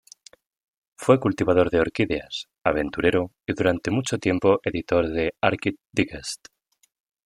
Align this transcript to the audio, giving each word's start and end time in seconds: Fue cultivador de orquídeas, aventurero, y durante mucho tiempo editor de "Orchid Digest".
Fue 0.97 1.19
cultivador 1.19 1.69
de 1.69 1.79
orquídeas, 1.79 2.47
aventurero, 2.63 3.33
y 3.45 3.53
durante 3.53 3.91
mucho 3.91 4.17
tiempo 4.17 4.59
editor 4.63 5.07
de 5.09 5.35
"Orchid 5.43 5.75
Digest". 5.91 6.45